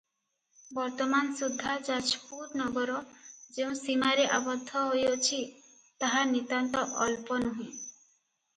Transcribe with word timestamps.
ବର୍ତ୍ତମାନ 0.77 1.35
ସୁଦ୍ଧା 1.41 1.75
ଯାଜପୁର 1.89 2.47
ନଗର 2.61 2.95
ଯେଉଁ 3.59 3.77
ସୀମାରେ 3.83 4.25
ଆବଦ୍ଧ 4.39 4.83
ହୋଇଅଛି 4.89 5.41
ତାହା 6.07 6.27
ନିତାନ୍ତ 6.35 6.85
ଅଳ୍ପ 7.07 7.43
ନୂହେ। 7.47 7.71